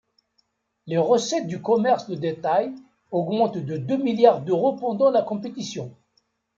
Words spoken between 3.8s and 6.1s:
milliards d'euros pendant la compétition.